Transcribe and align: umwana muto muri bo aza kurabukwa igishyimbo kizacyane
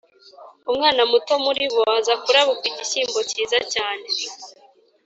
umwana 0.71 1.01
muto 1.11 1.33
muri 1.45 1.63
bo 1.73 1.83
aza 1.97 2.13
kurabukwa 2.23 2.65
igishyimbo 2.71 3.19
kizacyane 3.29 4.07